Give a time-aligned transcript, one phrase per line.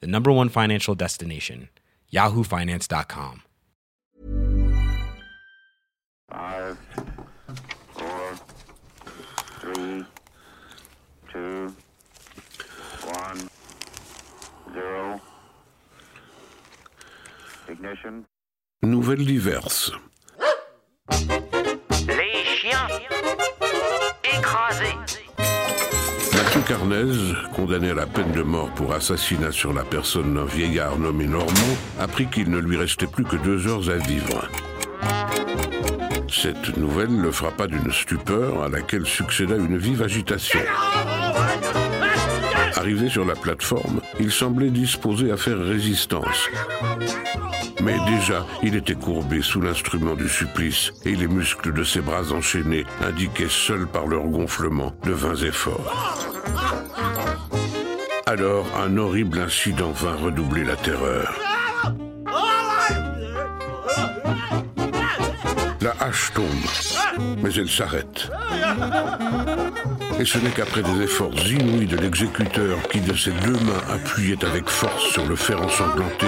[0.00, 1.68] the number one financial destination,
[2.12, 3.42] yahoofinance.com.
[6.30, 6.78] Five,
[7.92, 8.34] four,
[9.60, 10.04] three,
[11.32, 11.74] two,
[13.04, 13.48] one,
[14.72, 15.20] zero.
[17.68, 18.26] Ignition.
[18.82, 19.92] Nouvelles diverses.
[26.74, 31.24] Carnez, condamné à la peine de mort pour assassinat sur la personne d'un vieillard nommé
[31.24, 34.48] Normand, apprit qu'il ne lui restait plus que deux heures à vivre.
[36.28, 40.58] Cette nouvelle le frappa d'une stupeur à laquelle succéda une vive agitation.
[42.74, 46.48] Arrivé sur la plateforme, il semblait disposé à faire résistance.
[47.84, 52.32] Mais déjà, il était courbé sous l'instrument du supplice et les muscles de ses bras
[52.32, 56.33] enchaînés indiquaient seuls par leur gonflement de vains efforts.
[58.26, 61.38] Alors, un horrible incident vint redoubler la terreur.
[65.80, 66.46] La hache tombe,
[67.42, 68.30] mais elle s'arrête.
[70.18, 74.42] Et ce n'est qu'après des efforts inouïs de l'exécuteur qui, de ses deux mains, appuyait
[74.44, 76.26] avec force sur le fer ensanglanté,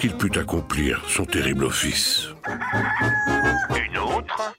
[0.00, 2.28] qu'il put accomplir son terrible office.
[3.76, 4.54] Une autre?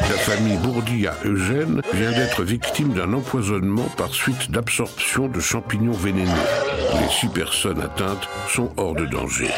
[0.00, 6.30] La famille Bourdilla-Eugène vient d'être victime d'un empoisonnement par suite d'absorption de champignons vénéneux.
[6.98, 9.50] Les six personnes atteintes sont hors de danger.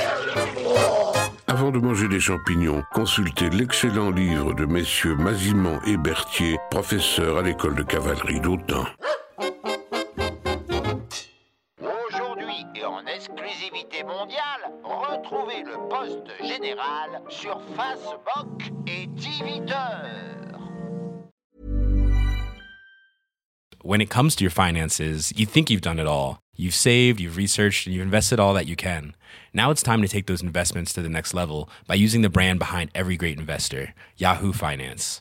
[1.46, 7.42] Avant de manger des champignons, consultez l'excellent livre de messieurs Mazimant et Berthier, professeurs à
[7.42, 8.86] l'école de cavalerie d'Autun.
[12.76, 20.54] Et en exclusivité mondiale, retrouvez le poste général sur Facebook et Twitter.
[23.82, 26.38] When it comes to your finances, you think you've done it all.
[26.56, 29.16] You've saved, you've researched, and you've invested all that you can.
[29.52, 32.60] Now it's time to take those investments to the next level by using the brand
[32.60, 35.20] behind every great investor, Yahoo Finance.